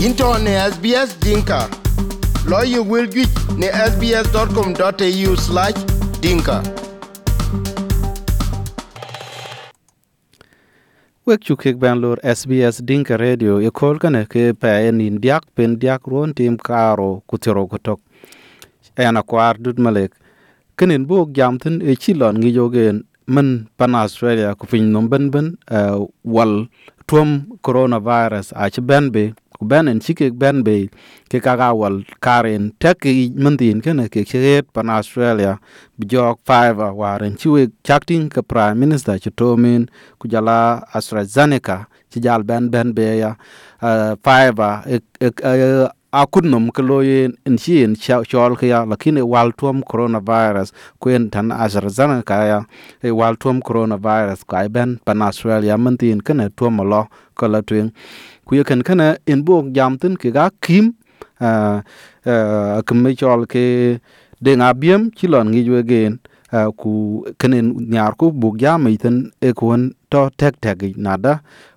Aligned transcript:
into 0.00 0.24
ne 0.44 0.52
SBS 0.72 1.10
Dinka. 1.20 1.68
Lawyer 2.48 2.82
will 2.82 3.06
get 3.06 3.28
ne 3.60 3.68
sbs.com.au 3.90 5.32
slash 5.36 5.78
dinka. 6.22 6.62
wek 11.26 11.44
chu 11.46 11.56
kek 11.56 11.76
ben 11.78 12.00
lor 12.00 12.18
SBS 12.24 12.80
Dinka 12.88 13.16
Radio 13.16 13.60
e 13.60 13.70
kol 13.70 13.98
kane 14.02 14.24
ke 14.32 14.44
pe 14.62 14.90
nin 14.90 15.20
diak 15.24 15.44
pen 15.54 15.76
diak 15.82 16.08
ron 16.10 16.32
tim 16.34 16.56
karo 16.56 17.22
kutiro 17.28 17.66
kutok 17.70 18.00
ena 18.96 19.22
kwar 19.22 19.54
dut 19.62 19.78
malek 19.78 20.12
kenin 20.78 21.04
bok 21.06 21.28
jamtin 21.36 21.76
e 21.90 21.94
chilon 22.02 22.40
ngi 22.40 22.50
jogen 22.56 23.04
man 23.26 23.48
pan 23.78 23.94
Australia 23.94 24.54
ku 24.58 24.66
fin 24.66 24.90
nom 24.92 25.06
ben 25.12 25.30
ben 25.30 25.46
uh, 25.70 26.00
wal 26.24 26.66
tuom 27.06 27.30
coronavirus 27.62 28.48
a 28.56 28.70
ci 28.74 28.80
ben 28.80 29.12
be 29.14 29.24
ku 29.60 29.68
ben 29.68 29.92
en 29.92 30.00
chike 30.00 30.32
ben 30.32 30.64
be 30.64 30.88
ke 31.28 31.36
kaga 31.44 31.76
wal 31.76 32.00
karen 32.24 32.72
tek 32.80 33.04
mantin 33.36 33.84
kene 33.84 34.08
ke 34.08 34.24
chet 34.24 34.64
pan 34.72 34.88
Australia 34.88 35.60
bi 36.00 36.08
five 36.48 36.80
waren 36.96 37.36
ci 37.36 37.48
we 37.52 37.68
chakting 37.84 38.32
ke 38.32 38.40
prime 38.40 38.80
minister 38.80 39.20
ci 39.20 39.28
tomin 39.30 39.84
ku 40.18 40.24
jala 40.32 40.80
AstraZeneca 40.96 41.86
ci 42.08 42.20
jal 42.24 42.42
ben 42.42 42.72
ben 42.72 42.96
be 42.96 43.20
ya 43.20 43.36
uh, 43.84 44.16
five 44.24 44.56
e, 44.88 44.96
e, 45.20 45.28
e, 45.28 45.88
a 46.12 46.26
kudnum 46.26 46.72
ke 46.74 46.82
loyen 46.82 47.36
en 47.46 47.56
chi 47.60 47.84
en 47.84 47.94
chol 48.00 48.56
ke 48.56 48.66
ya 48.72 48.82
lakini 48.88 49.20
e 49.20 49.26
wal 49.32 49.52
tuom 49.52 49.84
coronavirus 49.84 50.72
kwen 50.98 51.30
tan 51.30 51.52
AstraZeneca 51.52 52.36
ya 52.48 52.58
e 53.04 53.12
wal 53.12 53.36
tuom 53.36 53.60
coronavirus 53.60 54.42
ka 54.48 54.66
ben 54.72 54.98
pan 55.04 55.22
Australia 55.22 55.76
mantin 55.76 56.24
kene 56.24 56.48
tuom 56.56 56.82
lo 56.82 57.06
ko 57.38 57.46
la 57.46 57.62
twen 57.62 57.92
ku 58.50 58.58
ye 58.58 58.64
ken 58.66 58.82
en 59.30 59.40
bok 59.46 59.70
jam 59.76 59.94
tin 60.00 60.14
ke 60.18 60.28
ga 60.34 60.50
kim 60.64 60.86
uh, 61.38 61.78
uh, 62.26 62.82
ke 62.82 63.14
chol 63.20 63.46
ke 63.46 63.64
de 64.42 64.52
nga 64.58 64.74
biem 64.74 65.10
chi 65.16 65.26
lon 65.30 65.46
ngi 65.52 65.62
we 65.70 65.82
gen 65.90 66.18
ku 66.80 67.22
kenen 67.38 67.66
nyar 67.92 68.18
ku 68.18 68.26
buk 68.40 68.58
jam 68.58 68.90
iten 68.90 69.30
e 69.40 69.52
kun 69.54 69.94
to 70.10 70.22
tek 70.40 70.54
tek 70.64 70.82
nada 70.96 71.32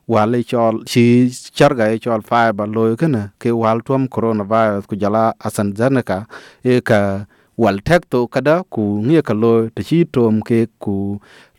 wale 0.07 0.39
chol 0.51 0.81
chi 0.89 1.29
charga 1.57 1.85
e 1.93 2.01
chol 2.03 2.21
fiber 2.29 2.67
lo 2.75 2.95
kana 3.01 3.21
ke 3.41 3.49
wal 3.61 3.77
tuam 3.85 4.09
coronavirus 4.15 4.89
ku 4.89 4.95
jala 5.01 5.23
asan 5.47 5.77
zanaka 5.77 6.17
e 6.71 6.81
ka 6.89 6.99
wal 7.61 7.77
tek 7.87 8.01
to 8.09 8.19
kada 8.33 8.55
ku 8.73 8.83
ngie 9.05 9.21
ka 9.27 9.33
lo 9.41 9.53
te 9.75 9.81
chi 9.89 9.99
tom 10.15 10.41
ke 10.47 10.59
ku 10.83 10.95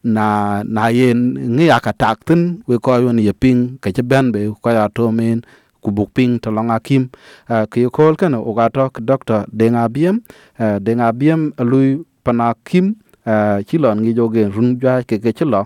na 0.05 0.63
na 0.65 0.89
yen 0.89 1.33
ngi 1.57 1.71
aka 1.73 1.93
tin 2.27 2.63
we 2.69 2.77
ko 2.79 3.01
yon 3.01 3.19
ye 3.19 3.33
ping 3.33 3.79
ke 3.83 3.89
che 3.97 4.03
ben 4.03 4.33
be 4.33 4.53
ko 4.63 4.71
ya 4.71 4.89
to 4.89 5.11
men 5.11 5.41
ku 5.85 5.91
buk 5.97 6.11
ping 6.17 6.41
to 6.43 6.49
longa 6.57 6.79
kim 6.81 7.03
eh, 7.49 7.65
ke 7.73 7.89
ko 7.97 8.13
kana 8.21 8.39
o 8.41 8.53
ga 8.57 8.69
to 8.69 8.85
doctor 9.01 9.45
denga 9.53 9.89
biem. 9.89 10.21
Eh, 10.61 10.77
denga 10.81 11.09
biem 11.13 11.53
lui 11.71 12.05
pana 12.25 12.55
kim 12.65 12.97
uh, 13.27 13.33
eh, 13.33 13.59
chilon 13.69 14.01
ngi 14.01 14.13
joge 14.17 14.43
run 14.55 14.77
jwa 14.81 15.05
ke 15.09 15.17
ke 15.25 15.31
chilo 15.39 15.61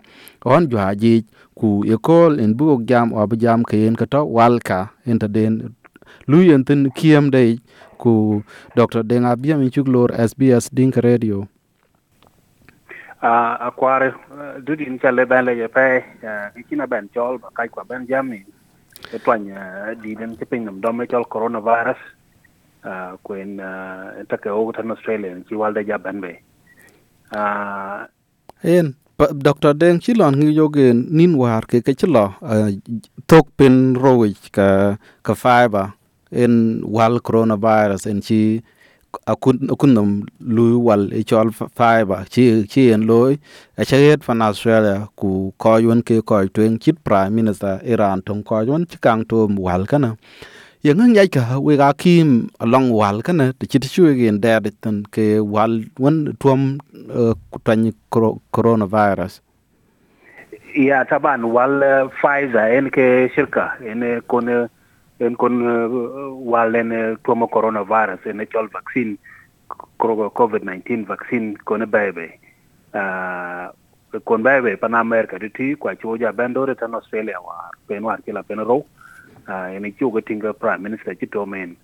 on 0.44 0.62
jwa 0.70 0.94
ji 0.94 1.22
ku 1.58 1.82
ye 1.90 1.96
ko 2.06 2.30
en 2.44 2.54
bu 2.58 2.78
jam 2.90 3.12
o 3.14 3.26
jam 3.42 3.62
ke 3.62 3.76
en 3.86 3.94
to 3.94 4.20
walka 4.36 4.90
enta 5.06 5.28
den. 5.34 5.74
Lui 6.30 6.50
en 6.54 6.62
tin 6.64 6.90
kiem 6.98 7.30
de 7.34 7.42
ku 8.02 8.42
dr 8.76 9.02
denga 9.10 9.36
biem 9.42 9.58
chuk 9.74 9.86
lor 9.94 10.10
sbs 10.30 10.64
dink 10.76 10.96
radio 10.96 11.46
a 13.22 13.32
a 13.66 13.70
kware 13.70 14.14
dudi 14.62 14.86
ka 14.98 15.10
le 15.10 15.26
ben 15.26 15.44
le 15.44 15.52
ye 15.56 15.68
pe 15.68 16.04
ki 16.54 16.62
kina 16.68 16.86
ben 16.86 17.08
chol 17.14 17.38
ba 17.38 17.48
kai 17.54 17.68
kwa 17.68 17.84
ben 17.84 18.06
jam 18.06 18.30
ni 18.30 18.44
e 19.12 19.18
twan 19.18 19.44
di 20.02 20.14
den 20.14 20.36
ke 20.36 20.44
pin 20.44 20.64
nam 20.64 20.80
dom 20.80 21.02
chol 21.06 21.24
coronavirus. 21.24 21.98
A 22.84 23.18
kwen 23.22 23.58
ta 24.28 24.36
ke 24.38 24.50
o 24.50 24.70
tan 24.72 24.90
australia 24.90 25.34
ki 25.48 25.54
walde 25.54 25.82
ja 25.86 25.98
ben 25.98 26.20
be 26.20 26.38
a 27.34 28.06
en 28.62 28.94
Dr. 29.18 29.74
Deng 29.74 29.98
chilon 29.98 30.38
ngi 30.38 30.54
jogen 30.54 31.10
nin 31.10 31.34
war 31.34 31.66
ke 31.66 31.82
ke 31.82 31.92
chilo 31.98 32.38
uh, 32.38 32.70
tok 33.26 33.50
pin 33.58 33.98
rowich 33.98 34.46
ka 34.54 34.94
ka 35.26 35.34
fiber 35.34 35.90
en 36.30 36.86
wal 36.86 37.18
coronavirus 37.18 38.06
en 38.06 38.22
chi 38.22 38.62
akun 39.26 39.68
akunum 39.72 40.26
lui 40.40 40.76
wal 40.76 41.12
e 41.12 41.22
chol 41.24 41.50
fiber 41.52 42.24
chi 42.32 42.64
chi 42.72 42.92
en 42.92 43.06
loy 43.10 43.32
e, 43.34 43.38
a 43.80 43.84
chaget 43.84 44.22
fan 44.26 44.42
Australia 44.42 45.08
ku 45.16 45.52
ko 45.56 45.76
yun 45.76 46.02
ke 46.02 46.20
ko 46.28 46.44
twen 46.48 46.78
chit 46.78 47.02
prime 47.04 47.34
minister 47.34 47.80
Iran 47.84 48.22
tong 48.22 48.42
ko 48.42 48.60
yun 48.60 48.86
chikang 48.86 49.24
to 49.28 49.48
wal 49.66 49.86
kana 49.86 50.16
ye 50.82 50.92
ngang 50.92 51.16
yai 51.16 51.26
ka, 51.26 51.58
we 51.58 51.76
ga 51.76 51.92
kim 51.92 52.50
along 52.60 52.90
wal 52.90 53.22
kana 53.22 53.52
te 53.58 53.66
chit 53.66 53.88
chu 53.88 54.06
e 54.12 54.14
gen 54.20 54.40
da 54.40 54.60
de 54.60 54.70
tan 54.70 55.02
ke 55.10 55.40
wal 55.40 55.80
won 55.98 56.36
tuam 56.40 56.78
e, 56.94 57.32
tan 57.64 57.92
coronavirus. 58.52 59.40
Ya 60.76 61.04
taban 61.04 61.48
wal 61.50 61.80
Pfizer 62.20 62.76
en 62.76 62.90
ke 62.90 63.32
shirka 63.34 63.72
en 63.82 64.20
kon 64.28 64.68
en 65.20 65.36
kon 65.36 65.62
uh, 65.62 65.88
wal 66.52 66.74
uh, 66.74 67.16
tuomo 67.24 67.46
coronavirus 67.48 68.26
en 68.26 68.46
chol 68.46 68.68
vaccine 68.72 69.16
covid 69.98 70.62
19 70.62 71.04
vaccine 71.04 71.56
kon 71.64 71.84
bebe 71.90 72.30
uh 72.94 73.68
kon 74.24 74.42
bebe 74.42 74.76
pan 74.76 74.94
america 74.94 75.38
ti 75.38 75.76
kwa 75.76 75.96
choja 75.96 76.32
bendore 76.32 76.74
tan 76.74 76.94
australia 76.94 77.40
war 77.40 77.70
pen 77.86 78.04
war 78.04 78.18
kila 78.22 78.42
pen 78.42 78.58
ro. 78.58 78.84
Uh, 79.48 79.76
en 79.76 79.92
chugo 79.98 80.20
tinga 80.20 80.52
prime 80.52 80.82
minister 80.82 81.14
ci 81.14 81.26
to 81.26 81.46
men. 81.46 81.76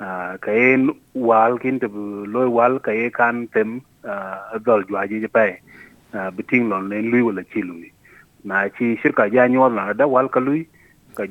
Uh, 0.00 0.36
ka 0.42 0.50
en 0.50 0.90
wal 1.14 1.58
kin 1.58 1.78
te 1.78 1.86
loy 1.86 2.48
wal 2.50 2.78
ka 2.78 2.90
e 2.90 3.10
kan 3.10 3.46
tem 3.54 3.82
uh, 4.02 4.58
dol 4.66 4.82
jwaji 4.84 5.20
je 5.22 5.28
pay 5.28 5.58
uh, 6.14 6.30
biting 6.30 6.68
lon 6.68 6.88
len 6.90 7.10
lui 7.10 7.22
wala 7.22 7.42
ci 7.52 7.62
na 8.44 8.68
chi 8.68 8.96
shirka 9.02 9.30
ja 9.32 9.46
nyol 9.48 9.72
na 9.74 9.92
da 9.92 10.06
wal 10.06 10.28
ka 10.28 10.40
lui. 10.40 10.66
Ka 11.14 11.24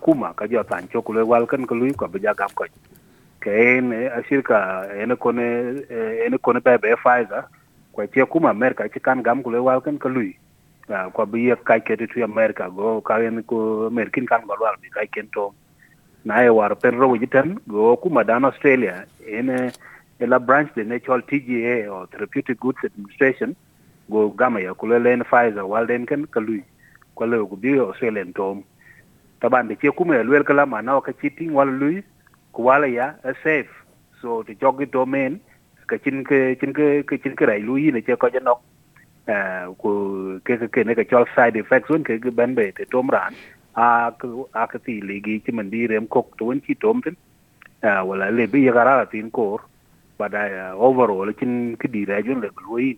kuma 0.00 0.34
ka 0.34 0.46
jo 0.46 0.62
tan 0.64 0.88
chok 0.88 1.08
loy 1.14 1.22
wal 1.22 1.46
kan 1.46 1.66
ka 1.66 1.74
lui 1.74 1.92
ko 1.92 2.08
gam 2.08 2.50
ko 2.54 2.64
ka 3.40 3.50
en 3.50 3.92
a 3.92 4.22
shirka 4.28 4.88
ene 4.96 5.16
kone 5.16 5.84
ene 6.26 6.38
kone 6.38 6.60
be 6.64 6.78
be 6.78 6.96
faiza 6.96 7.48
kwa 7.92 8.06
tie 8.06 8.24
kuma 8.26 8.50
amerika 8.50 8.88
ti 8.88 9.00
kan 9.00 9.22
gam 9.22 9.42
kule 9.42 9.58
wal 9.58 9.80
kan 9.80 9.98
ka 9.98 10.08
lui 10.08 10.38
bi 11.32 11.38
ye 11.48 11.56
kai 11.64 11.80
ke 11.80 11.96
tu 11.96 12.24
amerika 12.24 12.68
go 12.68 13.00
ka 13.00 13.18
en 13.20 13.42
ko 13.42 13.90
merkin 13.90 14.26
kan 14.26 14.42
go 14.46 14.56
wal 14.60 14.76
bi 14.82 14.88
kai 14.90 15.06
ken 15.06 15.28
to. 15.32 15.52
Na 16.24 16.42
e 16.44 16.48
war 16.48 16.74
pen 16.74 16.98
ro 16.98 17.16
jiten 17.16 17.58
go 17.68 17.96
kuma 17.96 18.24
dan 18.24 18.44
australia. 18.44 19.06
En 19.26 19.72
ela 20.20 20.38
branch 20.38 20.70
the 20.74 20.84
natural 20.84 21.22
tga 21.22 21.88
or 21.88 22.06
therapeutic 22.06 22.60
goods 22.60 22.78
administration 22.84 23.56
go 24.10 24.28
gama 24.30 24.60
ya 24.60 24.74
ko 24.74 24.86
len 24.86 25.22
pfizer 25.24 25.66
wal 25.66 25.86
ken 25.86 26.26
ka 26.26 26.40
lui 26.40 26.62
ko 27.14 27.24
le 27.24 27.38
go 27.38 27.56
bi 27.56 27.78
australian 27.78 28.32
to 28.32 28.62
taban 29.42 29.68
de 29.68 29.74
ke 29.74 29.90
kuma 29.90 30.16
el 30.22 30.44
kala 30.44 30.66
mana 30.66 31.00
ka 31.00 31.12
chiting 31.20 31.52
wal 31.52 31.68
lui 31.68 32.02
ku 32.52 32.62
wala 32.62 32.86
ya 32.86 33.14
a 33.24 33.34
safe. 33.42 33.74
So 34.22 34.42
to 34.42 34.54
jogi 34.54 34.86
domain 34.86 35.40
ka 35.86 35.96
chin 35.98 36.24
ke 36.24 36.54
chin 36.60 36.72
ke 36.72 37.16
chin 37.22 37.34
ke 37.36 37.44
rai 37.50 37.60
lui 37.60 37.90
ne 37.90 38.00
che 38.00 38.16
ko 38.16 38.30
janok 38.30 38.60
uh, 39.28 39.74
ku, 39.78 39.90
ke 40.44 40.56
ke 40.56 40.66
cái 40.72 40.84
ne 40.84 40.94
cái 40.94 41.04
chol 41.10 41.24
side 41.36 41.58
effects 41.60 41.90
un 41.90 42.02
ke 42.04 42.30
ban 42.34 42.54
be 42.54 42.70
te 42.70 42.84
tom 42.90 43.10
ran, 43.10 43.34
a 43.74 44.10
ku 44.18 44.46
a 44.52 44.66
ka 44.66 44.78
ti, 44.84 45.00
le, 45.00 45.20
gi 45.24 45.38
ti 45.38 45.52
man, 45.52 45.70
di, 45.70 45.86
rem, 45.86 46.06
kok, 46.06 46.36
to 46.38 46.50
un 46.50 46.60
chi 46.60 46.74
tom 46.80 47.02
tin 47.02 47.14
uh, 47.82 48.02
wala, 48.04 48.30
le, 48.30 48.46
bi, 48.46 48.64
ya, 48.66 48.72
gara 48.72 49.06
tin, 49.06 49.30
kor 49.30 49.60
bada 50.18 50.42
uh, 50.46 50.74
overall 50.78 51.32
kin 51.32 51.76
cái 51.76 51.90
di 51.92 52.04
ra 52.04 52.20
jun, 52.20 52.40
le 52.40 52.50
lui 52.66 52.96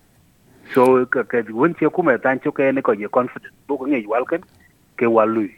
so 0.74 1.04
ka 1.06 1.22
ke 1.22 1.44
un 1.52 1.74
che 1.74 1.88
kuma 1.88 2.16
tan 2.18 2.38
cho 2.44 2.50
cái 2.50 2.68
e, 2.68 2.72
ne, 2.72 2.80
ko, 2.80 2.92
ye, 2.92 3.08
confident 3.08 3.54
bu 3.68 3.78
ko 3.78 3.86
ngi 3.86 4.06
wal 4.06 4.24
ken, 4.24 4.40
ke, 4.96 5.06
wal 5.06 5.28
lui 5.28 5.50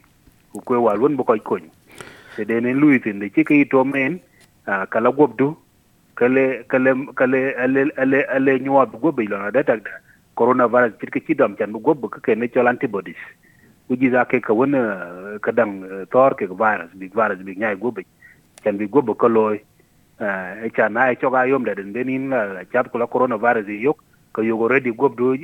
ku 0.53 0.61
kwe 0.61 0.77
wal 0.77 1.03
un 1.03 1.17
bu 1.17 1.25
koy 1.25 1.41
ko 1.41 1.59
te 2.37 2.45
de 2.45 2.61
ne 2.61 2.73
lui 2.73 3.01
tin 3.01 3.19
de 3.19 3.31
chi 3.31 3.45
ke 3.45 3.65
to 3.71 3.85
men 3.85 4.21
kala 4.65 5.11
gobdu 5.11 5.57
kale 6.17 6.65
kale 6.69 6.91
kale, 7.15 7.55
ale 7.57 7.93
ale 7.97 8.25
ale 8.29 8.61
nyuwa 8.61 8.87
bu 8.87 8.99
gobe 8.99 9.25
lo 9.29 9.39
na 9.39 9.51
da 9.51 9.63
da. 9.63 9.77
Coronavirus 10.37 11.01
cirke 11.01 11.25
ci 11.25 11.35
dom 11.35 11.57
can 11.57 11.73
bu 11.73 11.81
gobe 11.81 12.09
ke 12.09 12.37
ne 12.37 12.49
ci 12.49 12.59
antibodies. 12.59 13.17
Ku 13.89 13.97
ji 13.97 14.11
za 14.11 14.25
ke 14.25 14.41
ka 14.41 14.53
wona 14.53 15.39
ka 15.41 15.53
dang 15.53 15.81
tor 16.11 16.35
ke 16.37 16.45
virus 16.45 16.93
bi 16.93 17.09
virus 17.09 17.41
bi 17.41 17.57
nyai 17.57 17.77
gobe 17.77 18.05
can 18.63 18.77
bi 18.77 18.89
gobe 18.89 19.17
ko 19.17 19.29
loy. 19.29 19.57
E 20.21 20.69
cha 20.77 20.89
na 20.89 21.09
e 21.09 21.17
choga 21.17 21.49
yom 21.49 21.65
da 21.65 21.75
den 21.75 21.93
denin 21.93 22.29
la 22.29 22.65
chat 22.73 22.93
ko 22.93 22.99
la 22.99 23.07
coronavirus 23.07 23.69
e 23.69 23.81
yok 23.81 24.05
ko 24.33 24.43
yogo 24.43 24.69
ready 24.69 24.93
gob 24.93 25.17
do 25.17 25.37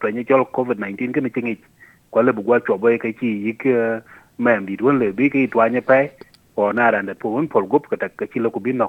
to 0.00 0.10
ni 0.12 0.24
chol 0.24 0.44
covid 0.52 0.76
19 0.76 1.12
ke 1.12 1.20
ne 1.20 1.30
chingi 1.30 1.56
ko 2.14 2.22
le 2.22 2.32
bu 2.36 2.42
gwa 2.46 2.60
chobo 2.62 2.94
ke 3.02 3.10
ci 3.18 3.26
yik 3.46 3.66
mem 4.38 4.66
di 4.66 4.78
won 4.80 4.98
le 5.02 5.10
bi 5.18 5.26
ke 5.34 5.50
twa 5.50 5.66
nye 5.68 5.80
pe 5.82 5.98
o 6.56 6.70
na 6.72 6.90
ran 6.94 7.06
da 7.10 7.14
pun 7.18 7.48
pol 7.50 7.66
gob 7.66 7.90
ka 7.90 7.96
ta 7.98 8.08
ke 8.08 8.30
ci 8.30 8.38
lo 8.38 8.50
ku 8.54 8.60
bi 8.62 8.72
no 8.72 8.86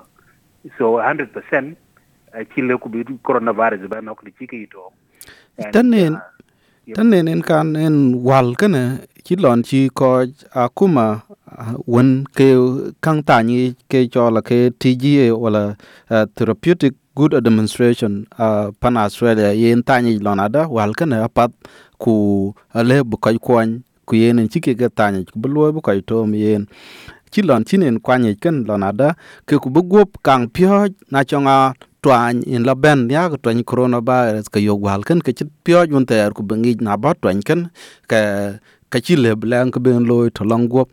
so 0.77 1.01
100% 1.01 1.73
ci 2.53 2.61
le 2.61 2.77
ku 2.77 2.89
bi 2.93 3.01
coronavirus 3.25 3.89
ba 3.89 4.01
no 4.05 4.13
ku 4.13 4.29
ci 4.37 4.45
ke 4.51 4.61
to 4.69 4.85
tanen 5.73 6.13
tanen 6.93 7.27
en 7.33 7.41
kan 7.49 7.73
en 7.85 7.97
wal 8.27 8.53
kana 8.61 8.83
ci 9.25 9.33
lon 9.43 9.65
ci 9.69 9.89
ko 9.89 10.09
akuma 10.65 11.05
wen 11.93 12.09
ke 12.37 12.49
kang 13.01 13.21
ta 13.27 13.41
ni 13.47 13.73
ke 13.89 14.05
cho 14.13 14.29
la 14.35 14.41
ke 14.49 14.69
TGA 14.81 15.33
wala 15.33 15.63
uh, 16.13 16.25
therapeutic 16.37 16.93
good 17.15 17.33
administration 17.33 18.27
uh, 18.37 18.71
pan 18.79 18.97
Australia. 18.97 19.53
Yen 19.53 19.83
ta 19.83 19.99
ni 20.01 20.19
lona 20.19 20.49
da 20.49 20.67
wal 20.67 20.93
kan 20.93 21.09
apat 21.15 21.51
ku 21.97 22.53
ale 22.73 23.03
bu 23.03 23.17
kai 23.17 23.37
kwany 23.39 23.81
ku 24.05 24.15
yen 24.15 24.39
en 24.39 24.49
chike 24.49 24.75
ga 24.77 24.89
ta 24.89 25.11
ni 25.11 25.23
ku 25.25 25.39
bu 25.39 25.71
bu 25.71 25.81
kai 25.81 26.01
to 26.01 26.25
yen. 26.35 26.67
Chi 27.31 27.41
lon 27.41 27.65
chin 27.65 27.83
en 27.83 27.99
kwany 27.99 28.35
ken 28.39 28.63
kan 28.63 28.65
lona 28.67 29.15
ke 29.47 29.57
ku 29.59 29.69
bu 29.69 29.81
gop 29.83 30.21
kang 30.23 30.47
pyo 30.47 30.87
na 31.11 31.23
chonga 31.23 31.73
twany 32.05 32.43
in 32.45 32.63
la 32.63 32.75
ben 32.75 33.09
ya 33.09 33.29
ko 33.29 33.35
twany 33.37 33.63
coronavirus 33.65 34.47
ka 34.53 34.59
yo 34.59 34.75
wal 34.77 35.01
ken 35.01 35.19
ke 35.25 35.33
chit 35.33 35.49
pyo 35.65 35.85
jun 35.89 36.05
ter 36.05 36.29
ku 36.37 36.43
bengi 36.43 36.77
na 36.79 36.95
ba 36.97 37.17
twany 37.17 37.41
ken 37.41 37.69
ka 38.07 38.19
ka 38.93 38.99
chi 39.05 39.15
le 39.17 39.35
blan 39.35 39.71
ka 39.73 39.79
ben 39.79 40.05
loy 40.05 40.29
to 40.29 40.45
long 40.45 40.69
gop 40.69 40.87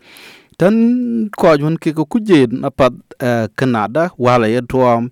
tan 0.59 1.29
ko 1.37 1.53
jun 1.61 1.77
ke 1.77 1.93
ku 1.93 2.05
kuje 2.09 2.49
na 2.51 2.71
pat 2.73 2.97
canada 3.61 4.11
wala 4.19 4.49
ye 4.49 4.61
tuam 4.65 5.11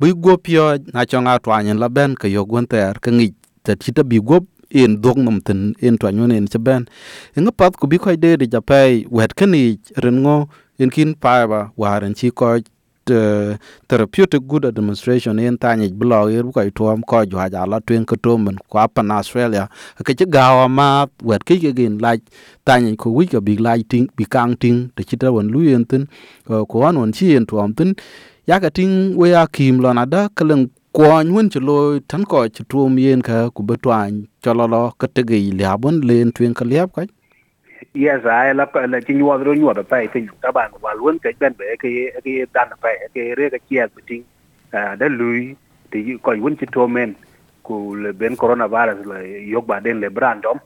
bi 0.00 0.12
gop 0.16 0.48
yo 0.48 0.78
na 0.94 1.04
cho 1.04 1.18
chonga 1.20 1.36
twany 1.44 1.76
la 1.76 1.88
ben 1.88 2.14
ke 2.16 2.32
yo 2.32 2.44
gon 2.48 2.64
ter 2.66 2.96
ke 3.04 3.12
ngi 3.12 3.28
te 3.64 3.76
ti 3.76 3.92
te 3.92 4.02
bi 4.02 4.16
gop 4.16 4.44
in 4.72 4.96
dog 5.04 5.18
nom 5.20 5.40
tin 5.44 5.74
in 5.84 5.98
twany 6.00 6.16
yun 6.16 6.32
in 6.32 6.48
chaben 6.48 6.88
inga 7.36 7.52
pat 7.52 7.76
ku 7.76 7.86
bi 7.86 8.00
khoi 8.00 8.16
de 8.16 8.30
de 8.40 8.46
japai 8.48 9.04
wet 9.12 9.36
ke 9.36 9.44
ni 9.44 9.76
ren 10.02 10.24
ngo 10.24 10.48
in 10.80 10.90
kin 10.90 11.12
pa 11.22 11.44
ba 11.50 11.60
waran 11.76 12.16
chi 12.16 12.30
ko 12.32 12.56
uh, 12.56 13.56
therapeutic 13.88 14.40
good 14.48 14.64
administration 14.64 15.38
in 15.38 15.58
tanya 15.58 15.88
blog 15.92 16.30
ir 16.32 16.46
er, 16.46 16.52
ko 16.52 16.64
tuam 16.70 17.02
ko 17.02 17.24
jwa 17.26 17.50
ja 17.52 17.66
la 17.66 17.80
twen 17.80 18.04
ko 18.04 18.16
tomen 18.16 18.56
ko 18.70 18.78
apa 18.78 19.02
australia. 19.12 19.68
Ke 20.04 20.16
che 20.16 20.24
gawa 20.24 20.68
ma 20.68 21.06
wet 21.22 21.44
ke 21.44 21.60
ge 21.60 21.76
gin 21.76 21.98
like 21.98 22.22
tanya 22.64 22.96
ko 22.96 23.10
wi 23.10 23.26
ko 23.26 23.40
big 23.40 23.60
like 23.60 23.88
ting 23.88 24.08
bi 24.16 24.24
kang 24.24 24.56
ting 24.56 24.90
de 24.96 25.04
chita 25.04 25.32
won 25.32 25.48
lu 25.48 25.60
yen 25.60 25.84
tin 25.84 26.08
ko 26.46 26.78
wan 26.78 26.96
won 26.96 27.12
chi 27.12 27.36
en 27.36 27.44
tuam 27.44 27.74
tin 27.74 27.94
ya 28.46 28.56
ka 28.60 28.70
ting 28.70 29.16
we 29.20 29.30
ya 29.30 29.46
kim 29.46 29.80
lo 29.84 29.92
na 29.92 30.04
da 30.06 30.28
kalen 30.28 30.70
ko 30.96 31.04
nyun 31.22 31.50
chi 31.52 31.60
lo 31.60 32.00
tan 32.10 32.24
ko 32.24 32.48
chi 32.48 32.64
tuom 32.70 32.96
yen 32.98 33.20
ka 33.22 33.50
ku 33.54 33.62
betwan 33.62 34.24
cho 34.42 34.54
lo 34.54 34.64
lo 34.66 34.82
ke 35.00 35.06
te 35.14 35.22
gi 35.28 35.52
ya 35.60 35.76
bon 35.76 36.00
len 36.08 36.32
twen 36.32 36.54
ka 36.54 36.64
liap 36.64 36.88
ka. 36.96 37.02
Yes, 37.94 38.24
ai 38.24 38.54
la 38.54 38.64
la 38.92 38.98
chi 39.00 39.12
nyuwa 39.14 39.36
ro 39.44 39.52
nyu 39.54 39.68
pa 39.74 39.82
pai 39.82 40.08
tin 40.12 40.28
ta 40.42 40.52
ban 40.52 40.70
wa 40.80 40.94
luôn 40.94 41.18
cái 41.18 41.32
ben 41.40 41.52
be, 41.58 41.76
ke 41.82 41.88
ke 42.24 42.46
dan 42.54 42.68
pai, 42.80 42.96
ke 43.14 43.34
re 43.36 43.50
ka 43.50 43.58
chia 43.68 43.86
biting 43.94 44.24
da 44.72 45.06
à, 45.06 45.08
lui 45.08 45.54
ti 45.90 46.16
ko 46.22 46.32
yun 46.32 46.56
chi 46.56 46.66
to 46.72 46.88
men, 46.88 47.14
ku 47.62 47.94
le 47.94 48.12
ben 48.12 48.36
coronavirus 48.36 49.04
la 49.06 49.18
yok 49.52 49.66
ba 49.66 49.80
den 49.80 50.00
le 50.00 50.08
brandom 50.08 50.58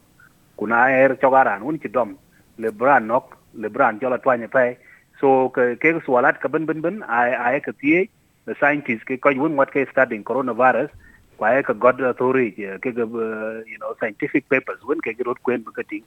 kuna 0.56 0.56
ku 0.56 0.66
na 0.66 1.02
er 1.02 1.16
chogaran 1.20 1.62
un 1.62 1.78
chi 1.78 1.88
dom 1.88 2.14
le 2.58 2.70
brand 2.70 3.06
nok 3.06 3.24
le 3.54 3.68
brand 3.68 3.98
cho 4.00 4.08
la 4.08 4.18
twanya 4.18 4.48
pai 4.48 4.76
so, 5.20 5.50
ke 5.54 5.78
ke 5.78 5.94
swalat 6.06 6.40
ka 6.40 6.48
ben 6.48 6.66
ben 6.66 6.80
ben 6.82 7.02
ai 7.06 7.34
ai 7.34 7.60
ka 7.60 7.72
tie, 7.80 8.08
the 8.46 8.54
scientists 8.60 9.04
ke 9.06 9.20
ko 9.20 9.30
yun 9.30 9.56
what 9.56 9.70
ke 9.72 9.86
studying 9.90 10.24
coronavirus 10.24 10.90
kwa 11.38 11.62
ka 11.62 11.72
god 11.72 12.00
authority, 12.00 12.66
ke 12.82 12.90
ke 12.94 13.02
uh, 13.02 13.62
you 13.66 13.78
know, 13.78 13.94
scientific 14.00 14.48
papers 14.48 14.80
when 14.84 15.00
ke 15.00 15.14
rot 15.26 15.38
kwen 15.42 15.64
ba 15.64 15.82
ting. 15.88 16.04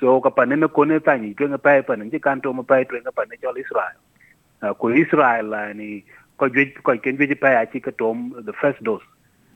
So, 0.00 0.20
ka 0.20 0.30
pa 0.30 0.44
pane 0.44 0.60
me 0.60 0.68
kone 0.68 1.00
ta 1.04 1.16
ni 1.16 1.34
twen 1.34 1.56
pa 1.58 1.82
pa 1.82 1.96
ni 1.96 2.18
kan 2.18 2.40
to 2.40 2.52
ma 2.52 2.62
pa 2.62 2.84
twen 2.84 3.04
pa 3.14 3.24
ne, 3.24 3.36
jol 3.42 3.56
israel. 3.56 3.98
Ko 4.78 4.88
israel 4.88 5.52
ni 5.74 6.04
ko 6.38 6.48
jwe 6.48 6.74
ko 6.82 6.96
ken 6.98 7.16
jwe 7.16 7.38
pa 7.40 7.60
a 7.62 7.66
chi 7.66 7.80
ka 7.80 7.92
tom, 7.98 8.34
the 8.44 8.52
first 8.52 8.82
dose. 8.84 9.04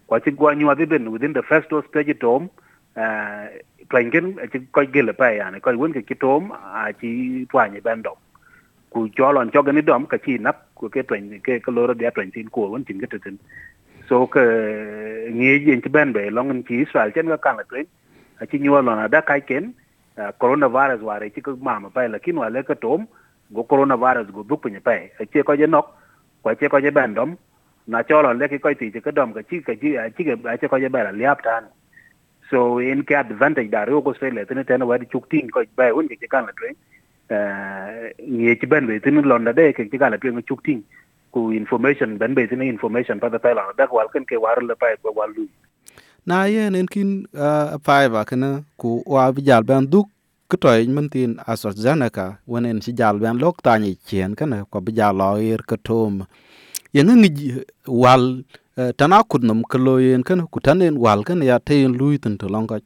Ko 0.09 0.19
ti 0.19 0.31
gwa 0.31 0.55
nyu 0.55 0.71
ade 0.71 0.89
within 1.09 1.33
the 1.33 1.43
first 1.43 1.69
dose 1.69 1.85
pe 1.93 2.05
tom 2.15 2.51
uh 2.97 3.47
twen 3.91 4.11
ken 4.11 4.35
ko 4.73 4.85
gele 4.87 5.13
pa 5.13 5.29
ya 5.33 5.51
ne 5.51 5.61
ko 5.61 5.77
won 5.77 5.93
ke 5.93 6.07
ki 6.07 6.15
tom, 6.15 6.53
a 6.53 6.93
chi 6.93 7.47
twa 7.51 7.69
ni 7.69 7.81
ben 7.81 8.03
ku 8.99 9.09
cholon 9.19 9.51
cho 9.55 9.63
gani 9.63 9.83
dom 9.91 10.07
ka 10.13 10.19
chi 10.27 10.39
nap 10.47 10.57
ku 10.83 10.91
ke 10.95 11.03
twen 11.09 11.31
ke 11.49 11.61
ko 11.67 11.73
loro 11.79 11.95
dia 11.95 12.11
twen 12.17 12.33
tin 12.37 12.49
ko 12.57 12.69
won 12.75 12.85
tin 12.91 13.01
ke 13.03 13.09
tin 13.25 13.39
so 14.11 14.27
ke 14.35 14.45
ngi 15.39 15.53
yin 15.69 15.83
ti 15.85 15.91
ben 15.99 16.13
be 16.17 16.31
long 16.39 16.51
chi 16.71 16.83
israel 16.87 17.13
chen 17.17 17.29
ga 17.35 17.39
kan 17.47 17.57
la 17.63 17.65
twen 17.73 17.87
a 18.43 18.47
chi 18.51 18.59
nyu 18.65 18.81
lon 18.91 19.07
da 19.17 19.23
kai 19.33 19.43
ken 19.53 19.75
Uh, 20.19 20.33
coronavirus 20.43 21.03
ware 21.09 21.31
ci 21.35 21.41
ko 21.41 21.57
ma 21.63 21.79
pay 21.97 22.09
la 22.09 22.19
kin 22.19 22.37
wale 22.43 22.63
ka 22.69 22.75
tom 22.75 23.07
go 23.55 23.63
coronavirus 23.65 24.33
go 24.35 24.43
dup 24.51 24.67
ni 24.67 24.81
pai 24.81 25.11
a 25.21 25.27
ci 25.33 25.43
ko 25.49 25.55
je 25.61 25.67
nok 25.67 25.87
ko 26.45 26.55
ci 26.61 26.69
ko 26.69 26.81
je 26.85 26.91
ben 26.99 27.15
dom 27.15 27.37
na 27.87 28.03
cho 28.09 28.23
lon 28.23 28.39
le 28.41 28.49
ki 28.53 28.59
ko 28.65 28.75
ti 28.81 28.93
ci 28.95 29.01
ka 29.07 29.13
dom 29.19 29.33
ka 29.37 29.43
chi 29.49 29.63
ka 29.69 29.75
chi 29.81 29.95
ke 30.29 30.35
a 30.55 30.57
ci 30.61 30.69
ko 30.73 30.79
je 30.83 30.89
bela 30.97 31.13
liap 31.21 31.43
tan 31.47 31.65
so 32.51 32.79
in 32.93 33.05
ke 33.09 33.15
advantage 33.25 33.71
da 33.71 33.85
ro 33.91 34.03
ko 34.03 34.13
se 34.21 34.31
le 34.37 34.45
tene 34.47 34.85
wa 34.91 34.99
di 34.99 35.07
chuk 35.13 35.31
tin 35.31 35.51
ko 35.55 35.63
bay 35.79 35.93
won 35.97 36.09
ke 36.09 36.29
kan 36.35 36.47
la 36.51 36.55
tren 37.29 37.37
uh 37.37 38.11
ni 38.29 38.57
ci 38.61 38.67
ben 38.67 38.87
be 38.87 39.01
tin 39.01 39.23
londa 39.23 39.53
de 39.53 39.73
ke 39.73 39.89
ci 39.91 39.99
kan 39.99 40.11
la 40.13 40.19
tren 40.19 40.43
chuk 40.49 40.65
tin. 40.65 40.83
Ku 41.33 41.53
information 41.53 42.19
ben 42.19 42.35
be 42.35 42.47
tin 42.49 42.63
information 42.63 43.21
pa 43.21 43.29
da 43.29 43.39
pay 43.39 43.55
la 43.55 43.73
da 43.79 43.87
wal 43.93 44.09
kan 44.15 44.25
ke 44.25 44.37
war 44.41 44.57
le 44.63 44.75
pay 44.77 44.97
ko 45.03 45.13
walu 45.17 45.47
na 46.27 46.45
yen 46.47 46.75
en 46.77 46.87
kin 46.95 47.27
uh, 47.35 47.77
pai 47.87 48.09
ba 48.09 48.25
kana 48.31 48.51
ku 48.81 49.03
wa 49.07 49.33
bi 49.33 49.43
jal 49.49 49.63
ban 49.71 49.85
duk 49.93 50.09
ku 50.51 50.57
toy 50.63 50.87
man 50.97 51.09
tin 51.15 51.33
AstraZeneca 51.53 52.27
wen 52.51 52.67
en 52.71 52.81
si 52.85 52.93
jal 53.01 53.17
ban 53.23 53.39
lok 53.43 53.57
ta 53.67 53.73
ni 53.79 53.91
chen 54.09 54.35
kana 54.39 54.65
ko 54.71 54.81
bi 54.87 54.93
jal 54.99 55.17
lo 55.21 55.31
ir 55.53 55.63
ka 55.71 55.77
tom 55.89 56.15
yen 56.95 57.11
ngi 57.21 57.33
wal 58.03 58.25
uh, 58.81 58.93
tana 58.99 59.19
kut 59.31 59.43
nam 59.49 59.61
ko 59.71 59.79
lo 59.87 59.95
yen 60.07 60.23
kana 60.29 60.45
ku 60.53 60.59
tanen 60.67 60.97
wal 61.05 61.21
kana 61.29 61.45
ya 61.51 61.59
tayin 61.67 61.93
lui 62.01 62.19
tin 62.23 62.39
to 62.41 62.47
long 62.55 62.67
ka 62.71 62.79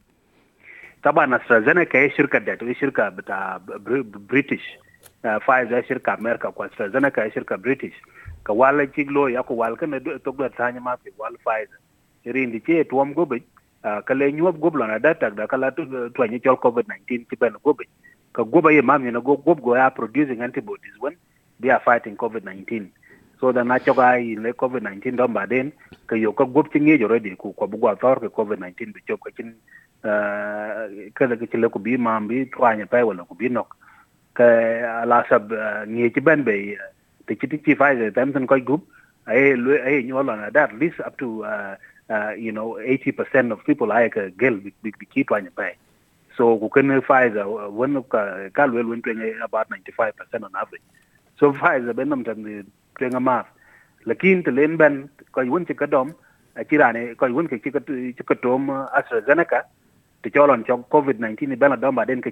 طبعا 1.02 1.38
AstraZeneca 1.38 1.96
هي 1.96 2.10
شركه 2.10 2.38
ده 2.38 2.58
هي 2.62 2.74
شركه 2.74 3.08
بتاع 3.08 3.60
بريتش 4.28 4.78
فايزر 5.46 5.82
شركه 5.88 6.14
امريكا 6.14 6.50
كو 6.50 6.66
AstraZeneca 6.66 7.18
هي 7.18 7.30
شركه 7.30 7.56
بريتش 7.56 7.92
كوالا 8.46 8.84
تشيغلو 8.84 9.28
ياكو 9.28 9.54
وال 9.54 9.76
كنا 9.76 9.98
توغ 9.98 10.46
تاني 10.46 10.80
ما 10.80 10.96
في 10.96 11.10
وال 11.18 11.38
فايزر 11.44 11.78
rindi 12.24 12.60
che 12.60 12.84
tuom 12.84 13.12
gobe 13.14 13.42
kale 14.04 14.32
nyuop 14.32 14.58
gob 14.58 14.74
lona 14.76 14.98
datak 14.98 15.34
da 15.34 15.46
kala 15.46 15.70
twanye 16.14 16.38
chol 16.44 16.56
covid 16.64 16.86
19 16.86 17.26
ci 17.30 17.36
ben 17.40 17.54
gobe 17.64 17.84
ka 18.32 18.42
goba 18.44 18.72
ye 18.72 18.82
mam 18.82 19.04
na 19.12 19.20
go 19.20 19.36
gob 19.36 19.60
go 19.60 19.74
are 19.74 19.90
producing 19.90 20.42
antibodies 20.42 20.96
when 21.00 21.16
they 21.60 21.70
are 21.70 21.80
fighting 21.84 22.16
covid 22.16 22.44
19 22.44 22.90
So 23.43 23.51
da 23.51 23.63
na 23.67 23.75
choga 23.83 24.15
i 24.23 24.39
le 24.39 24.55
covid 24.55 24.87
19 24.87 25.19
don 25.19 25.35
baden 25.35 25.75
ke 26.07 26.15
yo 26.15 26.31
ko 26.31 26.47
gup 26.47 26.71
tinge 26.71 26.95
jo 26.95 27.11
redi 27.11 27.35
ku 27.35 27.51
ko 27.51 27.67
bugwa 27.67 27.91
tor 27.99 28.23
ke 28.23 28.31
covid 28.31 28.63
19 28.63 28.95
bi 28.95 29.03
chop 29.03 29.19
ka 29.19 29.35
ke 29.35 29.43
kala 31.11 31.35
ke 31.35 31.51
chile 31.51 31.67
ku 31.67 31.83
bi 31.83 31.99
ma 31.99 32.15
bi 32.23 32.47
twanye 32.55 32.87
pa 32.87 33.03
wala 33.03 33.27
ku 33.27 33.35
bi 33.35 33.51
nok 33.51 33.75
ke 34.31 34.47
ala 35.03 35.27
sab 35.27 35.51
ngi 35.91 36.07
ci 36.15 36.23
ben 36.23 36.47
be 36.47 36.79
te 37.27 37.35
ci 37.35 37.47
ci 37.51 37.75
Pfizer 37.75 38.15
tamson 38.15 38.47
ko 38.47 38.59
group. 38.59 38.87
Ay 39.27 39.55
ay 39.59 40.03
nyolona 40.03 40.51
that 40.51 40.71
at 40.71 40.79
least 40.79 40.99
up 40.99 41.17
to 41.17 41.43
uh, 41.43 41.75
uh, 42.09 42.31
you 42.35 42.51
know, 42.51 42.79
80% 42.79 43.51
of 43.51 43.63
people 43.65 43.87
like 43.87 44.15
a 44.15 44.31
girl 44.31 44.55
be 44.59 44.91
keep 45.11 45.31
on 45.31 45.47
pa 45.55 45.71
So 46.37 46.59
who 46.59 46.69
can 46.69 46.89
Pfizer 47.01 47.45
one 47.71 47.95
of 47.95 48.09
Calwell 48.09 48.89
went 48.89 49.05
about 49.43 49.69
95% 49.69 50.43
on 50.43 50.51
average. 50.55 50.81
So 51.39 51.51
Pfizer 51.59 51.95
ben 51.95 52.09
nam 52.09 52.23
tan 52.23 52.43
twe 52.97 53.09
nga 53.09 53.19
mar 53.19 53.45
lakin 54.05 54.43
te 54.43 54.51
len 54.51 54.77
ben 54.77 55.09
ko 55.31 55.41
yun 55.41 55.65
ci 55.65 55.73
kadom 55.73 56.13
ci 56.69 56.77
rane 56.77 57.15
ko 57.15 57.27
yun 57.27 57.47
ke 57.47 57.59
ci 57.63 57.71
ci 58.17 58.23
kadom 58.23 58.69
AstraZeneca. 58.69 59.63
Te 60.23 60.29
cholon 60.29 60.63
cho 60.63 60.77
covid 60.89 61.19
19 61.19 61.55
ben 61.59 61.79
dom 61.79 61.95
ba 61.95 62.05
den 62.05 62.21
ke 62.21 62.31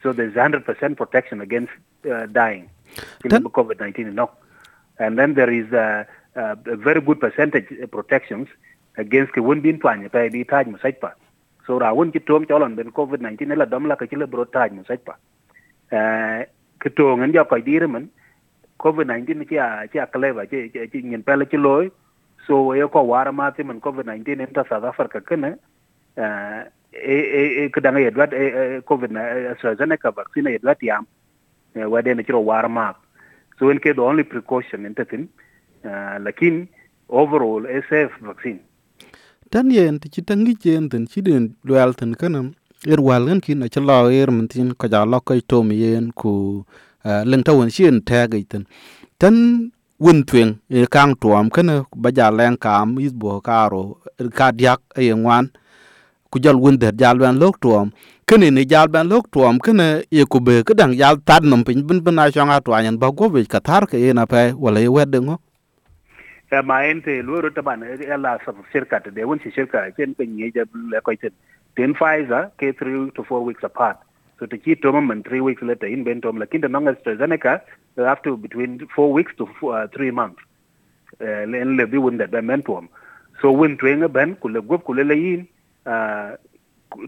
so 0.00 0.12
there's 0.12 0.34
100% 0.34 0.96
protection 0.96 1.40
against 1.40 1.72
uh, 2.06 2.26
dying. 2.26 2.70
In 3.24 3.30
covid 3.30 3.80
19 3.80 4.14
no. 4.14 4.30
And 4.98 5.18
then 5.18 5.34
there 5.34 5.50
is 5.50 5.72
a, 5.72 6.06
a, 6.36 6.56
a 6.66 6.76
very 6.76 7.00
good 7.00 7.20
percentage 7.20 7.66
uh, 7.82 7.86
protections 7.86 8.48
against 8.96 9.32
ke 9.32 9.38
won 9.42 9.60
bin 9.60 9.78
twanye 9.78 10.10
pa 10.10 10.28
bi 10.28 10.44
taj 10.44 10.66
mu 10.66 10.78
sajpa 10.78 11.12
so 11.66 11.78
ra 11.78 11.92
won 11.94 12.12
ci 12.12 12.20
tom 12.20 12.44
cholon 12.44 12.76
ben 12.76 12.90
covid 12.90 13.20
19 13.20 13.56
la 13.56 13.64
dom 13.64 13.86
la 13.86 13.96
ke 13.96 14.08
ci 14.10 14.16
le 14.16 14.26
bro 14.26 14.44
taj 14.44 14.72
mu 14.72 14.84
sajpa 14.84 15.14
part, 15.90 16.48
ke 16.82 16.90
to 16.94 17.16
ngen 17.16 17.32
ja 17.32 17.44
ko 17.44 17.58
dire 17.58 17.86
man 17.86 18.10
covid-19 18.78 19.44
chi 19.48 19.58
à 19.58 19.86
chi 19.90 19.98
à 19.98 20.06
clever 20.06 20.46
chi 20.48 20.70
chi 20.72 20.88
chi 20.92 21.02
nhìn 21.02 21.22
pel 21.22 21.46
chi 21.50 21.58
so 22.46 22.66
we 22.68 22.80
ko 22.88 23.00
war 23.02 23.32
ma 23.32 23.50
ti 23.50 23.62
men 23.62 23.80
covid-19 23.80 24.40
em 24.40 24.52
south 24.54 24.84
africa 24.84 25.20
kene 25.20 25.58
eh 26.16 26.64
e 26.92 27.64
e 27.64 27.70
kedang 27.70 27.98
ye 27.98 28.10
dwat 28.10 28.32
e 28.32 28.80
covid 28.88 29.12
AstraZeneca 29.52 30.10
vaccine 30.10 30.50
ye 30.50 30.60
yam 30.80 31.06
we 31.74 32.02
de 32.02 32.14
ne 32.14 32.22
chiro 32.22 32.40
war 32.40 32.68
ma 32.68 32.94
so 33.58 33.70
in 33.70 33.78
ke 33.78 33.94
the 33.94 34.02
only 34.02 34.24
precaution 34.24 34.86
in 34.86 34.94
tatin 34.94 35.28
lakin 36.26 36.68
overall 37.08 37.66
a 37.66 37.82
safe 37.90 38.14
vaccine. 38.20 38.60
Tan 39.50 39.70
yen 39.70 39.98
ti 39.98 40.08
chitangi 40.08 40.54
chen 40.60 40.88
tin 40.88 41.06
chiden 41.06 41.56
lwal 41.64 41.94
tin 41.96 42.14
kanam 42.14 42.54
ir 42.86 43.00
walan 43.00 43.40
kin 43.40 43.62
achalo 43.62 44.10
ir 44.12 44.28
mtin 44.30 44.74
kaja 44.74 45.04
lokay 45.04 45.40
tom 45.46 45.72
yen 45.72 46.12
ku 46.12 46.64
lần 47.24 47.42
thâu 47.42 47.60
hình 47.60 48.00
ta 48.06 48.26
ga 48.26 48.38
tin 48.50 48.64
tên. 49.18 49.70
Tên 49.98 50.24
twen 50.26 50.54
e 50.68 50.84
kang 50.90 51.14
tuam 51.20 51.50
kana 51.50 51.82
ba 51.94 52.10
ja 52.10 52.30
len 52.30 52.56
kam 52.56 52.96
is 52.98 53.12
bo 53.12 53.40
karo 53.40 53.96
ka 54.34 54.50
diak 54.52 54.80
e 54.94 55.12
ngwan 55.12 55.46
ku 56.30 56.38
jal 56.38 56.56
wun 56.56 56.78
der 56.78 56.92
jal 56.98 57.18
wan 57.18 57.38
lok 57.38 57.60
tuam 57.60 57.90
kene 58.26 58.50
ni 58.50 58.64
jal 58.64 58.88
ben 58.88 59.08
lok 59.08 59.26
tuom 59.32 59.58
kene 59.58 60.02
ye 60.10 60.24
ku 60.24 60.40
be 60.40 60.62
ke 60.62 60.74
dang 60.74 60.92
jal 60.92 61.16
tad 61.26 61.44
nom 61.44 61.64
pin 61.64 61.86
bin 61.86 62.00
bin 62.04 62.18
a 62.18 62.30
changa 62.30 62.60
twanyen 62.60 62.98
ba 62.98 63.10
go 63.10 63.28
be 63.28 63.44
ka 63.44 63.60
tar 63.60 63.86
ke 63.86 63.96
ina 63.98 64.26
pe 64.26 64.52
wala 64.52 64.80
ye 64.80 64.88
wedde 64.88 65.18
ngo 65.20 65.36
ya 66.50 66.62
ma 66.62 66.76
ente 66.84 67.22
loro 67.22 67.50
taban 67.50 67.82
e 67.82 68.16
la 68.16 68.38
sa 68.44 68.52
shirkat 68.72 69.14
de 69.14 69.24
won 69.24 69.40
shi 69.42 69.50
shirka 69.50 69.90
ken 69.96 70.14
kan 70.14 70.38
ye 70.38 70.50
ja 70.54 70.62
le 70.92 71.00
ko 71.00 71.12
ten 71.22 71.32
ten 71.78 71.94
Pfizer 71.94 72.50
ke 72.58 72.74
3 72.74 73.14
to 73.14 73.22
4 73.22 73.46
weeks 73.46 73.62
apart 73.62 73.98
so 74.38 74.46
to 74.46 74.56
keep 74.56 74.82
tom 74.82 75.06
man 75.06 75.22
3 75.22 75.40
weeks 75.40 75.62
later, 75.62 75.86
in 75.86 76.04
bentom 76.04 76.38
lakin 76.38 76.60
the 76.60 76.68
non 76.68 76.84
AstraZeneca 76.84 77.60
up 77.98 78.22
to 78.22 78.36
between 78.36 78.86
4 78.94 79.12
weeks 79.12 79.32
to 79.36 79.48
3 79.94 80.10
months. 80.12 80.40
Len 81.20 81.76
le 81.76 81.86
bi 81.86 81.98
won 81.98 82.18
da 82.18 82.26
ben 82.26 82.46
mentom 82.46 82.86
so 83.40 83.50
win 83.50 83.76
twenga 83.78 84.08
ben 84.12 84.36
kule 84.36 84.60
gop 84.60 84.84
kule 84.84 85.02
le 85.02 85.14
yin 85.14 85.46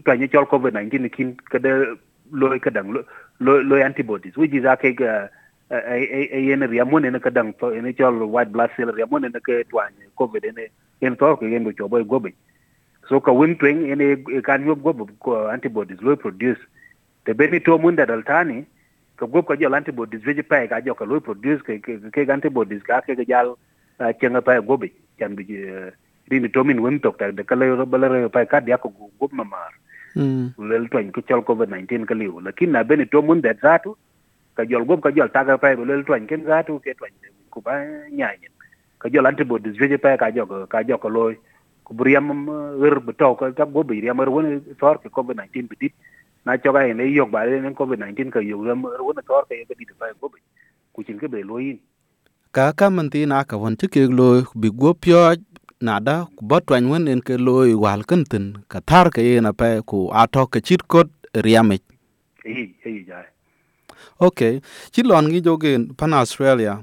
to 0.05 0.15
ni 0.17 0.27
chol 0.27 0.45
covid 0.49 0.73
19 0.73 1.09
kin 1.09 1.37
kada 1.49 1.95
loy 2.31 2.57
kadang 2.59 3.05
loy 3.39 3.81
antibodies, 3.81 4.35
which 4.35 4.53
is 4.53 4.65
ake 4.65 4.97
ga 4.97 5.29
a 5.69 6.39
yen 6.41 6.59
riamon 6.61 7.03
ne 7.11 7.19
kadang, 7.19 7.53
to 7.59 7.69
ne 7.79 7.93
chol 7.93 8.27
white 8.27 8.51
blood 8.51 8.71
cell 8.75 8.91
riamon 8.91 9.21
ne 9.21 9.39
ke 9.39 9.63
twany 9.69 9.93
covid 10.17 10.43
ne 10.57 10.67
yen 10.99 11.15
to 11.15 11.35
ke 11.37 11.43
yen 11.43 11.63
go 11.63 11.87
boy 11.87 12.03
gobe. 12.03 12.33
So 13.07 13.21
ka 13.21 13.31
win 13.31 13.55
twing 13.55 13.85
ene 13.91 14.41
kan 14.41 14.65
yob 14.65 14.83
gob 14.83 15.09
ko 15.19 15.47
antibodies 15.47 16.01
loy 16.01 16.15
produce 16.15 16.59
te 17.25 17.33
beni 17.33 17.59
to 17.61 17.77
mun 17.77 17.95
da 17.95 18.05
daltani 18.05 18.65
ka 19.15 19.25
gob 19.25 19.47
ka 19.47 19.55
jol 19.61 19.75
antibodies 19.77 20.23
veje 20.25 20.43
pa 20.43 20.65
ka 20.67 20.81
jo 20.81 20.95
ka 20.97 21.05
loy 21.05 21.19
produce 21.19 21.61
ke 21.61 21.77
ke 21.81 22.21
antibodies 22.37 22.81
ka 22.83 23.01
ke 23.05 23.13
jal 23.27 23.55
chenga 24.19 24.41
pa 24.41 24.59
gobe 24.61 24.89
chan 25.19 25.35
bi 25.35 25.45
rini 26.31 26.49
tomin 26.49 26.81
wen 26.81 26.99
tok 26.99 27.17
ta 27.17 27.31
de 27.31 27.43
kala 27.43 27.69
ro 27.81 27.85
bala 27.85 28.29
pa 28.29 28.45
ka 28.45 28.59
dia 28.59 28.77
ko 28.77 28.89
gob 29.19 29.33
ma 29.33 29.43
mar. 29.43 29.73
Lel 30.15 30.87
to 30.91 31.03
ko 31.11 31.21
chol 31.21 31.43
covid 31.43 31.69
19 31.69 32.05
ka 32.09 32.15
liu. 32.15 32.39
Lakin 32.39 32.71
na 32.71 32.83
beni 32.83 33.05
to 33.05 33.21
mun 33.21 33.41
da 33.41 33.53
zatu 33.53 33.95
ka 34.55 34.63
jol 34.65 34.85
gob 34.85 35.01
ka 35.03 35.11
jol 35.11 35.29
ta 35.29 35.43
ka 35.43 35.57
pa 35.57 35.73
lel 35.73 36.03
twany 36.03 36.27
ken 36.27 36.45
zatu 36.45 36.79
ke 36.79 36.95
twany 36.97 37.13
ku 37.51 37.61
ba 37.61 37.77
nyaanya 38.09 38.49
ka 38.99 39.09
jol 39.09 39.27
antibodies 39.27 39.77
veje 39.77 39.97
pa 39.97 40.17
ka 40.17 40.31
jo 40.31 40.47
ka 40.71 40.83
jo 40.83 40.97
ko 40.97 41.09
loy 41.09 41.35
ku 41.83 41.93
buriam 41.93 42.47
wer 42.81 42.99
beto 42.99 43.35
ka 43.35 43.51
ka 43.51 43.65
riam 43.65 43.85
buriam 43.87 44.17
wer 44.17 44.29
won 44.29 44.61
tor 44.79 44.97
ke 45.03 45.11
covid 45.11 45.37
19 45.37 45.67
bidit 45.67 45.93
na 46.45 46.57
cho 46.57 46.73
ga 46.75 46.81
ne 46.93 47.05
yok 47.13 47.29
ba 47.31 47.45
ne 47.45 47.73
covid 47.79 47.99
19 47.99 48.31
ka 48.35 48.39
yo 48.39 48.57
wer 48.59 48.75
won 49.07 49.21
tor 49.27 49.43
ke 49.49 49.61
ka 49.69 49.73
dit 49.79 49.91
pa 49.99 50.11
gob 50.21 50.35
ku 50.93 51.03
chin 51.03 51.19
ke 51.21 51.27
be 51.33 51.43
loyin 51.43 51.79
ka 52.51 52.71
ka 52.73 52.89
man 52.89 53.09
ti 53.13 53.25
na 53.25 53.43
ka 53.43 53.57
won 53.57 53.75
ti 53.79 53.87
ke 53.87 54.05
loy 54.19 54.43
bi 54.55 54.69
go 54.83 54.93
pyo 54.93 55.23
na 55.81 55.99
da 56.07 56.15
ku 56.35 56.45
ba 56.49 56.61
twan 56.65 56.89
wen 56.91 57.07
en 57.07 57.21
ke 57.27 57.37
loy 57.47 57.73
wal 57.83 58.01
kan 58.09 58.23
tin 58.31 58.45
ka 58.71 58.79
tar 58.93 59.09
ke 59.15 59.21
na 59.47 59.51
pa 59.63 59.73
ku 59.93 60.07
a 60.21 60.27
to 60.33 60.45
ke 60.53 60.59
chit 60.67 60.87
kot 60.91 61.09
riame 61.45 61.77
ei 62.45 62.65
ei 62.85 62.97
ja 63.09 63.25
okay 64.27 64.53
chit 64.93 65.05
lon 65.05 65.29
gi 65.33 65.41
jogen 65.47 65.81
pan 65.97 66.13
australia. 66.13 66.81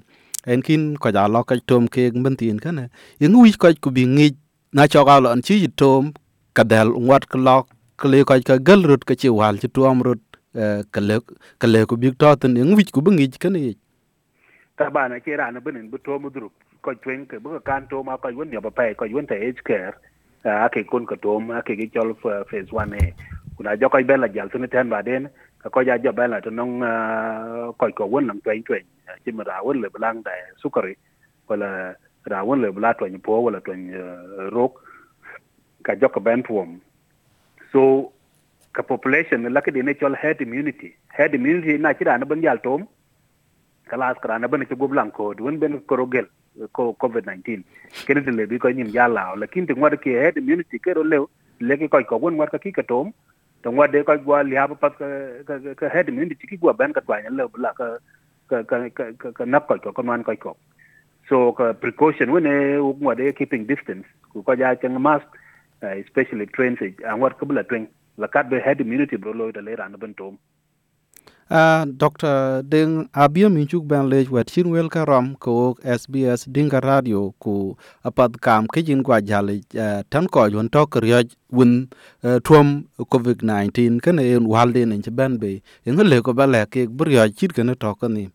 En 0.49 0.63
kin 0.63 0.97
ko 0.97 1.11
ja 1.13 1.29
lo 1.29 1.43
ka 1.45 1.55
tom 1.67 1.89
ke 1.95 2.09
ben 2.25 2.37
tin 2.41 2.59
ka 2.65 2.71
ne 2.73 2.85
yin 3.21 3.35
wi 3.43 3.53
ko 3.53 3.69
ku 3.83 3.91
bi 3.97 4.05
ngi 4.07 4.29
na 4.73 4.87
cho 4.93 5.05
ga 5.05 5.17
lon 5.25 5.43
chi 5.47 5.67
tom 5.81 6.13
ka 6.57 6.63
dal 6.71 6.89
wat 7.09 7.25
ka 7.29 7.39
lo 7.99 8.03
ka 8.03 8.09
le 8.09 8.25
ko 8.25 8.35
ka 8.51 8.57
gal 8.69 8.83
rut 8.91 9.05
ka 9.09 9.15
chi 9.21 9.29
wal 9.41 9.57
chi 9.63 9.69
tuam 9.77 10.03
rut 10.07 10.23
e, 10.63 10.65
ka 10.95 11.01
le 11.09 11.17
ka 11.61 11.67
le 11.73 11.81
ku 11.91 11.97
bi 12.03 12.09
to 12.21 12.29
tin 12.41 12.57
yin 12.61 12.77
wich 12.79 12.93
ku 12.95 13.01
bi 13.05 13.11
ngi 13.13 13.29
ka 13.45 13.51
ne 13.55 13.63
ta 14.79 14.91
ba 14.91 15.09
na 15.09 15.21
ke 15.21 15.37
ra 15.39 15.51
na 15.53 15.61
bin 15.61 15.91
bu 15.91 15.99
to 15.99 16.19
mu 16.19 16.31
drup, 16.31 16.53
ko 16.83 16.95
twen 17.05 17.27
ke 17.31 17.39
bu 17.45 17.61
kan 17.69 17.87
to 17.91 18.03
ma 18.05 18.17
ko 18.19 18.29
yun 18.31 18.53
ya 18.53 18.61
ba 18.61 18.71
pai, 18.71 18.95
ko 18.95 19.05
yun 19.07 19.27
ta 19.27 19.35
age 19.37 19.63
care. 19.65 19.95
A 20.45 20.69
ke 20.75 20.83
kun 20.91 21.07
ka 21.07 21.17
to 21.23 21.41
ma 21.41 21.63
ke 21.63 21.77
ge 21.79 21.87
chol 21.95 22.15
phase 22.23 22.73
1 22.73 22.95
e. 22.95 23.15
Kuna 23.57 23.77
jo 23.81 23.89
ko 23.89 24.03
bela 24.05 24.29
jal 24.35 24.51
tin 24.51 24.69
ten 24.75 24.91
ba 24.91 25.03
den, 25.03 25.31
ka 25.63 25.69
ko 25.71 25.81
ja 25.89 25.99
jo 25.99 26.13
bela 26.13 26.41
to 26.43 26.51
nong 26.51 26.83
ko 27.79 27.87
ko 27.99 28.07
won 28.07 28.27
nang 28.27 28.41
twen 28.43 28.65
twen 28.65 28.85
chi 29.25 29.31
ma 29.33 29.45
ra 29.51 29.63
won 29.63 29.81
le 29.83 29.89
blang 29.95 30.23
da 30.27 30.33
e, 30.33 30.45
sukari 30.63 30.97
wala 31.49 31.95
ra 32.33 32.45
won 32.45 32.63
le 32.63 32.73
bla 32.73 32.95
twen 32.99 33.21
po 33.23 33.41
wala 33.47 33.61
twen 33.63 33.91
e, 33.95 34.03
rok. 34.57 34.75
Ka 35.87 35.95
jo 36.01 36.09
ko 36.11 36.21
ben 36.21 36.43
tuom 36.43 36.81
so, 37.73 38.13
ka 38.73 38.83
population 38.83 39.49
la 39.53 39.61
ke 39.61 39.73
de 39.75 39.95
chol 40.01 40.15
herd 40.23 40.41
immunity. 40.41 40.95
Herd 41.09 41.35
immunity 41.35 41.79
na 41.79 41.93
chi 41.93 42.05
na 42.05 42.25
ban 42.25 42.43
yal 42.43 42.59
tom. 42.59 42.87
Kalas 43.91 44.21
karana 44.23 44.51
ban 44.51 44.65
ke 44.65 44.77
goblan 44.83 45.13
ko. 45.13 45.35
Dun 45.35 45.59
ben 45.59 45.81
korogel 45.81 46.27
ko 46.73 46.95
covid 46.99 47.25
19 47.27 47.63
kene 48.07 48.25
de 48.25 48.33
lebi 48.33 48.59
ko 48.59 48.69
nyim 48.69 48.93
la 48.93 49.47
kin 49.47 49.67
de 49.67 49.75
ngwar 49.75 49.97
ke 49.97 50.15
head 50.23 50.37
immunity 50.37 50.79
ke 50.79 50.95
ro 50.95 51.03
lew 51.03 51.27
ke 51.61 51.89
ko 51.89 52.03
ko 52.05 52.19
gon 52.19 52.35
ngwar 52.35 52.51
ka 52.51 52.59
ki 52.59 52.73
ka 52.73 52.83
tom. 52.83 53.13
To 53.63 53.71
ngwar 53.71 53.91
de 53.93 54.05
ko 54.05 54.17
gwa 54.19 54.43
li 54.43 54.57
haba 54.57 54.75
pat 54.75 54.99
ka 54.99 55.59
ka 55.75 55.89
head 55.89 56.09
immunity 56.09 56.47
ki 56.47 56.57
gwa 56.57 56.73
ban 56.73 56.93
ka 56.93 57.01
twanya 57.01 57.31
le 57.31 57.49
bla 57.49 57.73
ka 57.75 57.99
ka 58.49 58.63
ka 58.63 58.79
ka 59.19 59.33
ka 59.33 59.45
nak 59.45 59.67
ko 59.69 59.93
ko 59.93 60.03
man 60.03 60.25
ko 60.25 60.37
ko. 60.37 60.57
So, 61.29 61.53
ka 61.53 61.73
precaution 61.73 62.31
wene 62.31 62.81
de 63.17 63.33
keeping 63.33 63.67
distance. 63.67 64.07
Ku 64.33 64.43
ko 64.43 64.55
ja 64.57 64.75
chang 64.75 65.01
mask 65.01 65.27
especially 65.83 66.47
trains 66.47 66.79
angwad 67.07 67.39
ko 67.39 67.47
bla 67.47 67.63
twen 67.63 67.89
la 68.19 68.27
kat 68.27 68.51
be 68.51 68.61
head 68.61 68.81
immunity 68.81 69.17
bro 69.17 69.33
lo 69.33 69.53
de 69.53 69.61
le 69.61 69.77
ran 69.77 69.97
ben 69.99 70.15
tom. 70.15 70.39
Uh, 71.49 71.89
Dr. 71.89 72.61
Deng 72.61 73.09
Abia 73.17 73.49
Minchuk 73.49 73.89
Ben 73.89 74.05
Lej 74.05 74.29
wet 74.29 74.53
chin 74.53 74.69
wel 74.69 74.91
karam 74.93 75.33
ko 75.41 75.81
SBS 75.81 76.45
Dinga 76.45 76.77
Radio 76.85 77.33
ku 77.41 77.73
apad 78.05 78.37
kam 78.45 78.69
ke 78.69 78.85
jin 78.85 79.01
gwa 79.01 79.25
jale 79.25 79.65
uh, 79.73 80.05
tan 80.13 80.29
ko 80.29 80.45
yon 80.45 80.69
to 80.69 80.85
kriyo 80.85 81.25
win 81.49 81.89
uh, 82.21 82.37
tuom 82.45 82.85
COVID-19 83.01 84.05
kene 84.05 84.21
en 84.21 84.45
walde 84.45 84.85
nen 84.85 85.01
ben 85.17 85.41
be. 85.41 85.63
En 85.87 85.97
le 85.97 86.21
ko 86.21 86.37
bale 86.37 86.67
ke 86.69 86.85
briyo 86.85 87.25
chit 87.33 87.57
kene 87.57 87.73
to 87.81 87.97
kani 87.97 88.29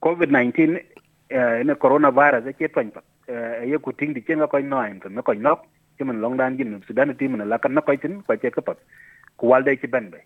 COVID-19 0.00 0.80
uh, 1.36 1.60
ne. 1.68 1.74
Coronavirus 1.76 2.48
ke 2.56 2.72
twan 2.72 2.88
pa. 2.96 3.04
uh, 3.04 3.09
ye 3.70 3.78
ku 3.78 3.92
ting 3.92 4.14
di 4.14 4.22
chenga 4.22 4.48
ko 4.48 4.58
no 4.60 4.82
to 5.02 5.10
me 5.10 5.22
ko 5.22 5.32
nok 5.34 5.66
ke 5.98 6.04
men 6.04 6.20
long 6.20 6.36
dan 6.36 6.56
jin 6.58 6.82
sudan 6.88 7.16
ti 7.16 7.28
men 7.28 7.48
la 7.48 7.58
kan 7.58 7.74
na 7.74 7.82
ko 7.82 7.96
tin 7.96 8.22
ko 8.22 8.36
che 8.36 8.50
ka 8.50 8.62
pa 8.62 8.74
ku 9.38 9.46
wal 9.48 9.62
walde 9.64 9.80
ci 9.80 9.88
ben 9.88 10.10
be 10.10 10.20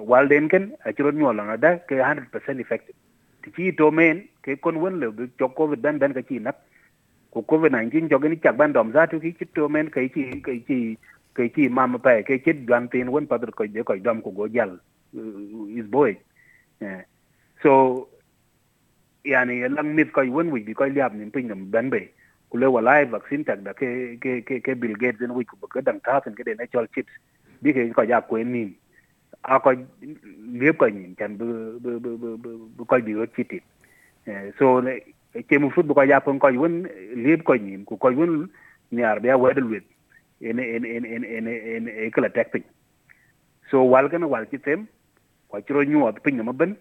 walden 0.00 0.48
ken 0.48 0.72
a 0.84 0.92
chiro 0.92 1.10
nyola 1.12 1.44
na 1.46 1.56
da 1.56 1.78
ke 1.88 1.96
100% 2.00 2.60
effective. 2.60 2.96
Ti 3.42 3.50
chi 3.56 3.72
to 3.78 3.90
men 3.90 4.28
ke 4.42 4.60
kon 4.60 4.80
won 4.82 5.00
le 5.00 5.10
bi 5.12 5.24
cho 5.38 5.48
covid 5.48 5.80
ben 5.82 5.98
ben 5.98 6.14
ka 6.14 6.22
chi 6.22 6.38
nak 6.38 6.56
ku 7.32 7.42
covid 7.42 7.72
19 7.72 8.08
cho 8.10 8.18
ni 8.18 8.36
chak 8.44 8.56
ban 8.56 8.72
dom 8.72 8.92
za 8.92 9.06
tu 9.06 9.20
ki 9.20 9.32
chi 9.38 9.46
to 9.54 9.68
men 9.68 9.90
ke 9.90 10.08
chi 10.14 10.40
ke 10.44 10.52
chi 10.68 10.96
ke 11.34 11.48
chi 11.54 11.68
mam 11.68 11.98
pa 12.00 12.22
ke 12.28 12.38
chi 12.44 12.52
gan 12.66 12.88
tin 12.88 13.10
won 13.10 13.26
pa 13.26 13.38
ko 13.38 13.66
de 13.66 13.82
ko 13.82 13.96
dom 13.96 14.22
ku 14.22 14.32
go 14.32 14.48
jal 14.48 14.78
is 15.78 15.86
boy. 15.86 16.16
So 17.62 18.08
yani 19.24 19.64
lang 19.68 19.94
mit 19.96 20.12
ko 20.12 20.22
won 20.28 20.50
wi 20.52 20.62
bi 20.64 20.74
ko 20.74 20.84
liab 20.86 21.14
nin 21.14 21.30
pin 21.30 21.48
nam 21.48 21.70
ben 21.70 21.90
be 21.90 22.08
ku 22.50 22.58
le 22.58 22.66
wala 22.68 23.04
vaccine 23.04 23.44
tak 23.44 23.64
da 23.64 23.72
ke 23.72 24.16
ke 24.20 24.44
ke 24.44 24.60
ke 24.60 24.72
bill 24.76 24.96
gates 25.00 25.20
en 25.22 25.32
wi 25.34 25.44
ku 25.44 25.56
ko 25.56 25.80
dang 25.80 26.00
ta 26.04 26.20
ke 26.20 26.44
de 26.44 26.54
natural 26.54 26.86
chips 26.94 27.12
bi 27.62 27.72
ke 27.72 27.88
ko 27.96 28.04
ja 28.04 28.20
ko 28.20 28.36
nin 28.36 28.74
a 29.44 29.60
ko 29.60 29.72
liep 30.60 30.76
ko 30.78 30.86
nyin 30.88 31.16
chan 31.16 31.36
bu 31.40 31.80
bu 31.80 31.98
bu 32.00 32.16
bu 32.18 32.50
bu 32.76 32.84
ko 32.84 33.00
bi 33.00 33.14
ro 33.16 33.26
chiti 33.36 33.60
so 34.58 34.80
le 34.80 35.00
ke 35.48 35.58
mu 35.58 35.70
fut 35.70 35.86
bu 35.86 35.94
ko 35.94 36.02
ya 36.04 36.20
pon 36.20 36.38
ko 36.38 36.48
yun 36.52 36.84
liep 37.16 37.44
ko 37.44 37.54
nyin 37.56 37.84
ku 37.84 37.96
ko 37.96 38.12
won 38.12 38.48
niar 38.92 39.20
be 39.20 39.32
wedel 39.34 39.64
wet 39.72 39.84
en 40.40 40.58
en 40.60 40.84
en 40.84 41.04
en 41.04 41.24
en 41.24 41.46
en 41.48 41.84
e 41.88 42.10
kala 42.10 42.28
tek 42.30 42.52
pin 42.52 42.64
so 43.70 43.84
wal 43.84 44.08
gan 44.08 44.24
wal 44.28 44.44
chitem 44.52 44.86
ko 45.48 45.60
ci 45.60 45.72
ro 45.72 45.82
nyu 45.84 46.04
pin 46.24 46.42
ma 46.44 46.52
ben 46.52 46.76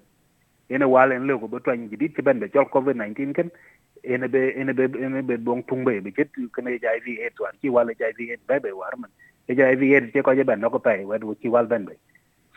ene 0.70 0.86
wal 0.86 1.12
en 1.12 1.28
le 1.28 1.38
ko 1.40 1.48
be 1.48 1.60
twany 1.60 1.90
ji 1.90 1.98
dit 1.98 2.22
ben 2.24 2.40
be 2.40 2.48
chol 2.50 2.66
covid 2.72 2.96
19 2.98 3.34
ken 3.34 3.50
ene 4.04 4.28
be 4.30 4.42
ene 4.56 4.74
be 4.74 4.86
ene 5.06 5.22
be 5.24 5.38
bong 5.38 5.64
tung 5.68 5.84
be 5.84 6.00
be 6.02 6.12
jet 6.12 6.30
kana 6.54 6.78
jai 6.80 7.00
vi 7.06 7.20
et 7.22 7.40
wan 7.40 7.54
ki 7.62 7.70
wal 7.70 7.92
jai 8.00 8.12
vi 8.18 8.32
et 8.32 8.42
be 8.48 8.60
be 8.60 8.72
war 8.72 8.94
man 8.98 9.10
e 9.48 9.56
jai 9.56 9.76
vi 9.76 9.94
et 9.96 10.12
ci 10.14 10.22
ko 10.22 10.34
je 10.34 10.44
ben 10.44 10.60
no 10.60 10.70
ko 10.70 10.80
pay 10.80 11.04
wed 11.06 11.24
ki 11.42 11.50
wal 11.50 11.68
ben 11.68 11.86
be. 11.86 11.94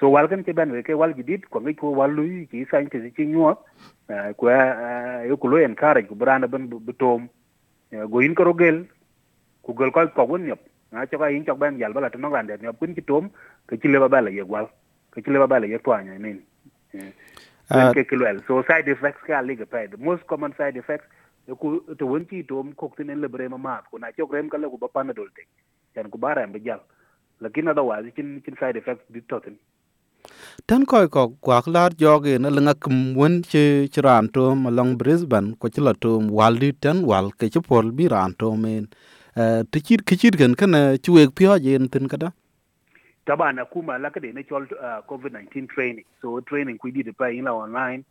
So 0.00 0.08
wal 0.08 0.28
ken 0.28 0.44
ke 0.44 0.54
ben 0.54 0.70
ke 0.82 0.94
wal 0.94 1.14
jidit 1.14 1.48
ko 1.50 1.60
ngi 1.60 1.74
ko 1.74 1.90
wal 1.90 2.10
lu 2.10 2.46
ki 2.50 2.64
sañ 2.70 2.88
te 2.88 3.02
ci 3.16 3.26
ñuwa 3.26 3.56
ko 4.36 4.50
e 4.50 5.36
ko 5.40 5.48
lo 5.48 5.58
en 5.58 5.74
kare 5.74 6.06
ko 6.06 6.14
brana 6.14 6.46
ben 6.48 6.68
bu 6.68 6.92
tom. 6.92 7.28
Go 7.92 8.20
yin 8.20 8.34
ko 8.34 8.44
rogel 8.44 8.86
ku 9.62 9.74
gel 9.74 9.90
ko 9.90 10.06
ko 10.14 10.24
won 10.24 10.46
yop 10.46 10.60
na 10.92 11.06
cho 11.06 11.18
ka 11.18 11.28
yin 11.30 11.44
ci 11.44 11.52
ben 11.58 11.78
yal 11.78 11.92
bala 11.92 12.10
to 12.10 12.18
no 12.18 12.30
ñep 12.30 12.78
kun 12.78 12.94
ci 12.94 13.02
tom 13.02 13.30
ke 13.66 13.76
ci 13.80 13.88
leba 13.88 14.08
bala 14.08 14.30
ye 14.30 14.42
wal 14.42 14.70
ke 15.12 15.22
ci 15.24 15.30
leba 15.30 15.46
bala 15.46 15.66
ye 15.66 15.78
twanya 15.78 16.18
min 16.18 16.38
ke 17.94 18.04
ke 18.10 18.16
lwel 18.16 18.40
so 18.48 18.62
side 18.68 18.88
effects 18.94 19.22
ka 19.28 19.40
liga 19.42 19.66
pay 19.66 19.86
the 19.94 19.98
most 20.08 20.26
common 20.32 20.54
side 20.58 20.76
effects 20.76 21.06
ku 21.62 21.80
to 21.98 22.06
won 22.06 22.26
ci 22.30 22.42
tom 22.52 22.72
ko 22.74 22.92
tin 22.98 23.12
le 23.24 23.28
brema 23.28 23.58
ma 23.58 23.76
ko 23.90 23.98
na 23.98 24.12
ci 24.16 24.22
rem 24.36 24.50
kala 24.50 24.70
ko 24.70 24.78
ba 24.84 24.88
panadol 24.98 25.30
te 25.36 25.46
yan 25.96 26.10
ku 26.10 26.18
bara 26.18 26.46
be 26.48 26.60
jal 26.68 26.82
lakin 27.40 27.68
otherwise 27.74 28.10
chin 28.16 28.42
chin 28.46 28.56
side 28.60 28.76
effects 28.82 29.06
dit 29.10 29.26
totin 29.28 29.56
tan 30.68 30.86
koy 30.90 31.06
ko 31.14 31.22
kwak 31.44 31.66
lar 31.74 31.90
joge 32.02 32.34
na 32.40 32.50
lenga 32.56 32.74
kum 32.84 32.98
wen 33.20 33.42
che 33.50 33.64
chiran 33.94 34.28
to 34.34 34.44
malong 34.64 34.92
brisbane 35.00 35.50
ko 35.60 35.68
chila 35.74 35.92
to 36.02 36.10
waldi 36.40 36.70
tan 36.82 37.04
wal 37.10 37.28
ke 37.38 37.46
che 37.54 37.60
pol 37.68 37.92
bi 37.98 38.08
ran 38.14 38.32
to 38.40 38.48
men 38.62 38.84
ti 39.72 39.78
chit 39.86 40.02
ki 40.08 40.16
chit 40.22 40.34
gan 40.40 40.54
kana 40.60 40.80
chuek 41.04 41.30
pyo 41.38 41.58
jen 41.66 41.88
tin 41.92 42.08
kada 42.12 42.30
tabana 43.26 43.64
kuma 43.64 43.98
la 43.98 44.10
kade 44.10 44.32
ne 44.34 44.42
chol 44.42 44.66
uh, 44.80 45.00
covid 45.08 45.32
19 45.32 45.66
training. 45.68 46.04
So 46.22 46.40
training 46.40 46.78
ku 46.78 46.90
di 46.90 47.02
de 47.02 47.12
pa 47.12 47.26
ina 47.28 47.52
online 47.52 48.04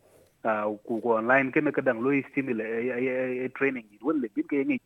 uh, 0.44 0.64
ku 0.86 1.00
ku 1.00 1.16
online 1.18 1.52
ken 1.52 1.72
ka 1.72 1.80
dang 1.80 2.00
lo 2.04 2.12
stimulate 2.30 2.92
a 2.92 3.48
training. 3.58 3.84
Ni 3.90 3.98
won 4.02 4.20
le 4.20 4.28
bin 4.34 4.46
ke 4.46 4.64
ni 4.66 4.80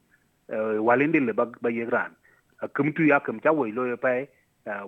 uh, 0.55 0.79
walinde 0.89 1.19
le 1.21 1.33
bag 1.33 1.59
ba 1.61 1.71
yegran 1.71 2.15
kum 2.75 2.93
tu 2.93 3.05
ya 3.05 3.19
kum 3.21 3.41
cha 3.41 3.53
woi 3.53 3.73
lo 3.73 3.97
pa 3.97 4.25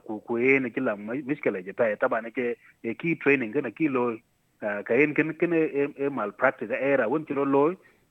ku 0.07 0.21
ku 0.27 0.39
e 0.39 0.59
ne 0.59 0.71
kila 0.71 0.97
miskele 0.97 1.65
je 1.67 1.73
pa 1.73 1.91
tabana 1.97 2.31
ke 2.31 2.57
e 2.83 2.95
ki 2.95 3.17
training 3.23 3.53
ken 3.53 3.73
ki 3.73 3.89
lo 3.89 4.17
ka 4.61 4.95
en 4.95 5.15
ken 5.15 5.35
ken 5.41 5.53
e 5.53 6.09
malpractice 6.09 6.77
era 6.91 7.09
won 7.09 7.25
ti 7.25 7.35
lo 7.35 7.45
lo 7.45 7.65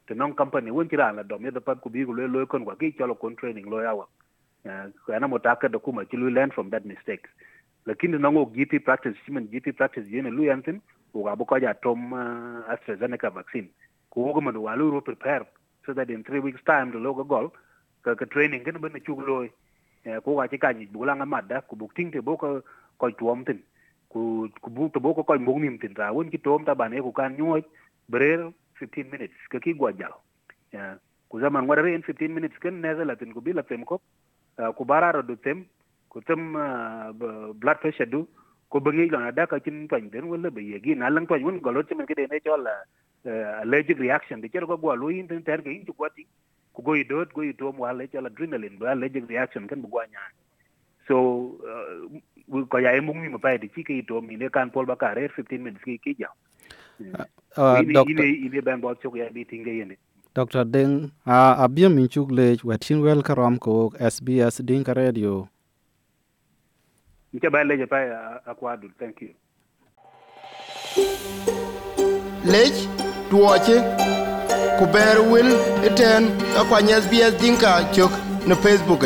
te 0.08 0.14
non 0.14 0.34
company 0.34 0.72
won 0.72 0.90
ti 0.90 0.96
ra 0.96 1.12
la 1.12 1.24
dom 1.24 1.46
ye 1.46 1.52
da 1.52 1.62
pat 1.62 1.80
ku 1.82 1.90
bi 1.90 2.04
ku 2.04 2.14
lo 2.14 2.28
lo 2.28 2.46
kon 2.46 2.66
kwa 2.66 2.76
ki 2.76 2.92
cholo 2.98 3.16
kon 3.16 3.36
training 3.36 3.70
lo 3.70 3.80
ya 3.82 3.94
wa 4.66 5.20
mo 5.20 5.28
motaka 5.28 5.70
da 5.70 5.80
kuma 5.80 6.06
ki 6.06 6.18
learn 6.18 6.52
from 6.52 6.70
that 6.70 6.86
mistakes. 6.86 7.30
Lakini 7.86 8.18
nango 8.20 8.46
GP 8.46 8.84
practice 8.84 9.18
human 9.26 9.48
GP 9.48 9.76
practice 9.78 10.08
yene 10.08 10.30
lu 10.30 10.44
yantin 10.44 10.82
u 11.14 11.24
ga 11.24 11.36
ko 11.36 11.58
ja 11.60 11.74
tom 11.74 12.14
uh, 12.14 12.64
AstraZeneca 12.70 13.30
vaccine. 13.34 13.70
Ko 14.10 14.34
ko 14.34 14.42
man 14.42 14.56
walu 14.56 14.92
ro 14.92 15.02
prepare 15.02 15.46
so 15.86 15.94
that 15.94 16.10
in 16.10 16.24
3 16.24 16.40
weeks 16.40 16.62
time 16.66 16.92
the 16.92 16.98
logo 17.00 17.24
goal 17.24 17.52
ka 18.04 18.16
ka 18.16 18.26
training 18.26 18.64
kan 18.64 18.78
ben 18.82 18.98
chu 19.06 19.18
loy 19.18 19.50
ko 20.26 20.36
ga 20.38 20.48
ti 20.48 20.58
ka 20.58 20.72
ni 20.74 20.86
bu 20.86 21.06
la 21.06 21.14
nga 21.18 21.26
madda 21.26 21.62
ku 21.70 21.76
bu 21.76 21.90
ting 21.96 22.12
te 22.12 22.22
boko 22.22 22.62
ko 22.62 22.62
ko 22.98 23.12
tuom 23.20 23.46
tin 23.46 23.60
ku 24.10 24.50
ku 24.62 24.70
bu 24.70 24.90
to 24.94 25.00
boko 25.00 25.24
ko 25.24 25.34
ko 25.34 25.40
mung 25.40 25.62
nim 25.62 25.78
tin 25.82 25.94
ra 26.02 26.12
won 26.14 26.30
ki 26.34 26.38
tom 26.46 26.66
ta 26.66 26.74
bane 26.82 26.98
ku 27.02 27.12
kan 27.20 27.38
nyoy 27.38 27.62
brer 28.10 28.50
15 28.82 29.14
minutes 29.14 29.38
ka 29.54 29.60
ki 29.60 29.74
gwa 29.78 29.94
jalo 29.94 30.18
ku 31.30 31.40
zaman 31.40 31.64
ngwa 31.66 31.82
re 31.82 31.94
in 31.98 32.06
15 32.06 32.30
minutes 32.38 32.58
ken 32.62 32.82
ne 32.82 32.96
za 32.98 33.06
latin 33.06 33.34
ku 33.34 33.42
bi 33.46 33.54
la 33.54 33.64
tem 33.64 33.86
ko 33.86 34.02
ku 34.78 34.86
bararo 34.86 35.22
du 35.22 35.36
tem 35.36 35.66
ku 36.10 36.22
tem 36.22 36.54
blood 37.60 37.80
pressure 37.82 38.06
du 38.06 38.28
ko 38.70 38.80
bangi 38.80 39.10
la 39.12 39.28
ada 39.28 39.48
ka 39.48 39.60
chin 39.60 39.88
twan 39.88 40.10
den 40.12 40.28
wala 40.32 40.52
be 40.52 40.62
yegi 40.62 40.96
na 40.96 41.10
lang 41.10 41.28
twan 41.28 41.44
won 41.44 41.60
golot 41.60 41.88
chimen 41.90 42.06
ke 42.08 42.16
de 42.16 42.28
ne 42.32 42.40
chola 42.40 42.72
allergic 43.64 44.00
reaction 44.00 44.42
de 44.42 44.48
chero 44.50 44.68
ko 44.68 44.78
gwa 44.78 44.96
lu 44.96 45.12
yin 45.12 45.28
ten 45.28 45.44
ter 45.44 45.62
ke 45.62 45.68
yin 45.74 45.86
ku 45.86 45.94
kwati 45.94 46.26
ku 46.74 46.82
go 46.82 46.96
idot 46.96 47.34
go 47.36 47.42
itom 47.44 47.78
wala 47.84 48.08
chola 48.08 48.30
adrenaline 48.32 48.80
ba 48.80 48.92
allergic 48.96 49.28
reaction 49.28 49.68
kan 49.68 49.82
bu 49.82 49.88
gwa 49.92 50.06
nya 50.08 50.24
so 51.08 51.18
ko 52.72 52.78
ya 52.80 52.96
emu 52.96 53.14
mi 53.14 53.30
pa 53.38 53.58
de 53.58 53.68
chi 53.68 53.84
ke 53.84 54.00
itom 54.04 54.32
ne 54.44 54.50
kan 54.50 54.72
pol 54.72 54.86
ba 54.86 54.96
ka 54.96 55.14
re 55.20 55.28
15 55.28 55.60
minutes 55.60 55.84
ki 55.84 55.98
ki 56.00 56.16
ja 56.24 56.32
ine 58.08 58.26
ine 58.48 58.62
ban 58.62 58.80
bo 58.82 58.96
chok 58.96 59.16
ya 59.20 59.30
bi 59.30 59.46
tinge 59.46 59.72
yene 59.80 59.98
Dr. 60.34 60.64
Deng, 60.64 61.12
a 61.26 61.64
abia 61.64 61.90
min 61.90 62.08
chuk 62.08 62.32
lej 62.32 62.64
wetin 62.64 63.04
wel 63.04 63.22
karam 63.22 63.60
ko 63.60 63.92
SBS 64.00 64.64
Dinka 64.64 64.94
Radio. 64.94 65.48
Nke 67.34 67.48
ba 67.52 67.64
lej 67.64 67.84
pa 67.92 68.00
akwadu, 68.52 68.88
thank 69.00 69.20
you. 69.22 69.32
Lej, 72.48 72.74
duwache 73.30 73.78
ku 74.80 74.86
ber 74.94 75.20
wil 75.32 75.50
iten 75.88 76.24
akwany 76.60 76.96
SBS 77.04 77.36
Dinka 77.42 77.84
chok 77.92 78.12
na 78.48 78.56
Facebook. 78.56 79.04